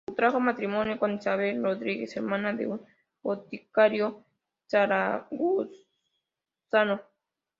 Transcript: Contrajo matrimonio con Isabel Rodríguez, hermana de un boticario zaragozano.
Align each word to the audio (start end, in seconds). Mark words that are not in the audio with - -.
Contrajo 0.07 0.39
matrimonio 0.39 0.97
con 0.97 1.11
Isabel 1.13 1.61
Rodríguez, 1.61 2.17
hermana 2.17 2.53
de 2.53 2.65
un 2.65 2.83
boticario 3.21 4.25
zaragozano. 4.67 5.71